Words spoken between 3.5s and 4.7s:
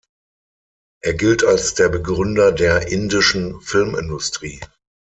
Filmindustrie.